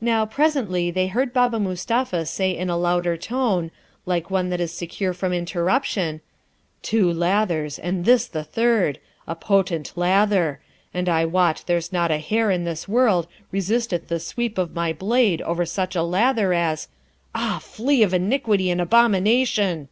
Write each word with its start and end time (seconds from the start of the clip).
Now, 0.00 0.24
presently 0.24 0.90
they 0.90 1.08
heard 1.08 1.34
Baba 1.34 1.60
Mustapha 1.60 2.24
say 2.24 2.56
in 2.56 2.70
a 2.70 2.78
louder 2.78 3.18
tone, 3.18 3.70
like 4.06 4.30
one 4.30 4.48
that 4.48 4.58
is 4.58 4.72
secure 4.72 5.12
from 5.12 5.34
interruption, 5.34 6.22
'Two 6.80 7.12
lathers, 7.12 7.78
and 7.78 8.06
this 8.06 8.26
the 8.26 8.42
third! 8.42 8.98
a 9.28 9.34
potent 9.36 9.92
lather! 9.96 10.60
and 10.94 11.10
I 11.10 11.26
wot 11.26 11.64
there's 11.66 11.92
not 11.92 12.10
a 12.10 12.16
hair 12.20 12.50
in 12.50 12.64
this 12.64 12.88
world 12.88 13.26
resisteth 13.52 14.08
the 14.08 14.18
sweep 14.18 14.56
of 14.56 14.74
my 14.74 14.94
blade 14.94 15.42
over 15.42 15.66
such 15.66 15.94
a 15.94 16.02
lather 16.04 16.54
as 16.54 16.88
Ah! 17.34 17.58
flea 17.62 18.02
of 18.02 18.14
iniquity 18.14 18.70
and 18.70 18.80
abomination! 18.80 19.88